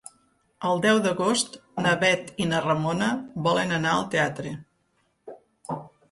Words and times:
El 0.67 0.79
deu 0.83 0.99
d'agost 1.01 1.57
na 1.85 1.91
Bet 2.03 2.31
i 2.45 2.47
na 2.53 2.61
Ramona 2.65 3.09
volen 3.49 3.75
anar 3.77 3.91
al 3.97 4.07
teatre. 4.15 4.55